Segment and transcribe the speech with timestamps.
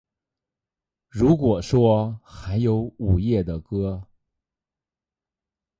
[1.09, 4.07] 如果说还有午夜的歌